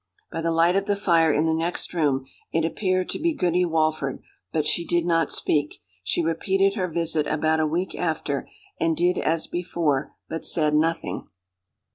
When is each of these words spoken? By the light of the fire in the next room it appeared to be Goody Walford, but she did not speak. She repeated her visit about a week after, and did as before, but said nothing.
By 0.31 0.41
the 0.41 0.49
light 0.49 0.75
of 0.75 0.87
the 0.87 0.95
fire 0.95 1.31
in 1.31 1.45
the 1.45 1.53
next 1.53 1.93
room 1.93 2.25
it 2.51 2.65
appeared 2.65 3.07
to 3.09 3.19
be 3.19 3.35
Goody 3.35 3.65
Walford, 3.65 4.23
but 4.51 4.65
she 4.65 4.83
did 4.83 5.05
not 5.05 5.31
speak. 5.31 5.79
She 6.03 6.23
repeated 6.23 6.73
her 6.73 6.87
visit 6.87 7.27
about 7.27 7.59
a 7.59 7.67
week 7.67 7.93
after, 7.93 8.49
and 8.79 8.97
did 8.97 9.19
as 9.19 9.45
before, 9.45 10.15
but 10.27 10.43
said 10.43 10.73
nothing. 10.73 11.27